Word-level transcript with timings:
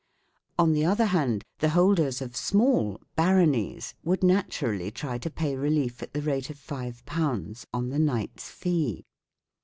On 0.57 0.73
the 0.73 0.83
other 0.83 1.05
hand, 1.05 1.43
the 1.59 1.69
holders 1.77 2.23
of 2.23 2.35
small" 2.35 2.99
baronies" 3.15 3.93
would 4.03 4.23
naturally 4.23 4.89
try 4.89 5.19
to 5.19 5.29
pay 5.29 5.55
relief 5.55 6.01
at 6.01 6.11
the 6.11 6.23
rate 6.23 6.49
of 6.49 6.57
5 6.57 7.03
on 7.71 7.89
the 7.89 7.99
knight's 7.99 8.49
fee. 8.49 9.05